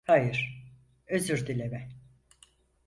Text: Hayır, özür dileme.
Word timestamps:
Hayır, 0.03 0.63
özür 1.07 1.47
dileme. 1.47 1.89